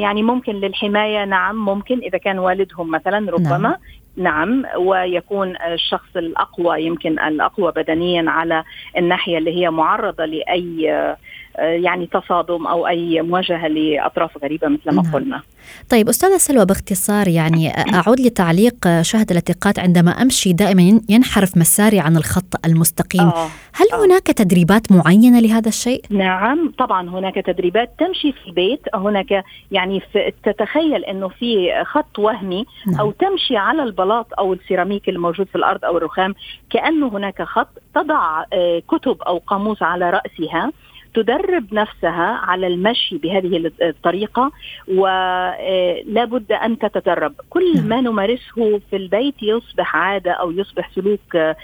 يعني 0.00 0.22
ممكن 0.22 0.52
للحماية 0.52 1.24
نعم 1.24 1.64
ممكن 1.64 1.98
إذا 1.98 2.18
كان 2.18 2.38
والدهم 2.38 2.90
مثلا 2.90 3.30
ربما 3.30 3.58
نعم. 3.58 3.74
نعم 4.16 4.62
ويكون 4.76 5.56
الشخص 5.56 6.16
الأقوى 6.16 6.82
يمكن 6.82 7.18
الأقوى 7.18 7.72
بدنيا 7.76 8.30
على 8.30 8.64
الناحية 8.96 9.38
اللي 9.38 9.56
هي 9.56 9.70
معرضة 9.70 10.24
لأي 10.24 11.16
يعني 11.58 12.06
تصادم 12.06 12.66
أو 12.66 12.86
أي 12.86 13.22
مواجهة 13.22 13.68
لأطراف 13.68 14.30
غريبة 14.42 14.68
مثل 14.68 14.96
ما 14.96 15.02
نعم. 15.02 15.12
قلنا. 15.12 15.42
طيب 15.90 16.08
أستاذة 16.08 16.36
سلوى 16.36 16.66
باختصار 16.66 17.28
يعني 17.28 17.70
أعود 17.94 18.20
لتعليق 18.20 19.02
شاهد 19.02 19.30
الاتقاد 19.30 19.78
عندما 19.78 20.10
أمشي 20.10 20.52
دائما 20.52 21.00
ينحرف 21.08 21.56
مساري 21.56 22.00
عن 22.00 22.16
الخط 22.16 22.66
المستقيم، 22.66 23.28
آه. 23.28 23.48
هل 23.74 23.86
آه. 23.92 24.04
هناك 24.04 24.26
تدريبات 24.26 24.92
معينة 24.92 25.40
لهذا 25.40 25.68
الشيء؟ 25.68 26.02
نعم 26.10 26.72
طبعا 26.78 27.08
هناك 27.08 27.34
تدريبات 27.34 27.90
تمشي 27.98 28.32
في 28.32 28.46
البيت، 28.46 28.80
هناك 28.94 29.44
يعني 29.70 30.02
تتخيل 30.44 31.04
إنه 31.04 31.28
في 31.28 31.84
خط 31.84 32.18
وهمي 32.18 32.64
نعم. 32.86 33.00
أو 33.00 33.10
تمشي 33.10 33.56
على 33.56 33.82
البلاط 33.82 34.26
أو 34.38 34.52
السيراميك 34.52 35.08
الموجود 35.08 35.46
في 35.46 35.56
الأرض 35.56 35.84
أو 35.84 35.96
الرخام 35.96 36.34
كأنه 36.70 37.08
هناك 37.08 37.42
خط 37.42 37.68
تضع 37.94 38.44
آه، 38.52 38.82
كتب 38.88 39.22
أو 39.22 39.38
قاموس 39.38 39.82
على 39.82 40.10
رأسها 40.10 40.72
تدرب 41.14 41.74
نفسها 41.74 42.40
على 42.42 42.66
المشي 42.66 43.18
بهذه 43.18 43.70
الطريقة 43.82 44.52
ولا 44.88 45.56
آه، 45.60 46.24
بد 46.24 46.52
أن 46.52 46.78
تتدرب. 46.78 47.32
كل 47.50 47.74
نعم. 47.76 47.86
ما 47.86 48.00
نمارسه 48.00 48.80
في 48.90 48.96
البيت 48.96 49.42
يصبح 49.42 49.96
عادة 49.96 50.32
أو 50.32 50.50
يصبح 50.50 50.90
سلوك 50.94 51.36
آه، 51.36 51.56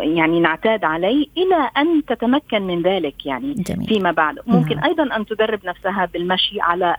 يعني 0.00 0.40
نعتاد 0.40 0.84
عليه 0.84 1.26
إلى 1.36 1.70
أن 1.76 2.04
تتمكن 2.04 2.62
من 2.62 2.82
ذلك 2.82 3.26
يعني 3.26 3.54
جميل. 3.54 3.88
فيما 3.88 4.12
بعد. 4.12 4.38
ممكن 4.46 4.76
نعم. 4.76 4.84
أيضا 4.84 5.16
أن 5.16 5.26
تدرب 5.26 5.60
نفسها 5.66 6.08
بالمشي 6.12 6.60
على 6.60 6.96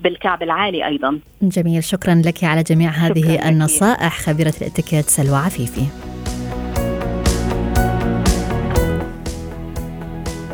بالكعب 0.00 0.42
العالي 0.42 0.86
أيضا. 0.86 1.18
جميل. 1.42 1.84
شكرا 1.84 2.14
لك 2.14 2.44
على 2.44 2.62
جميع 2.62 2.90
هذه 2.90 3.48
النصائح. 3.48 4.20
خبيرة 4.20 4.54
الاتيكيت 4.60 5.04
سلوى 5.04 5.36
عفيفي. 5.36 6.15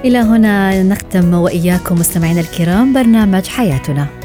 إلى 0.05 0.19
هنا 0.19 0.83
نختم 0.83 1.35
وإياكم 1.35 1.95
مستمعينا 1.95 2.41
الكرام 2.41 2.93
برنامج 2.93 3.47
حياتنا. 3.47 4.22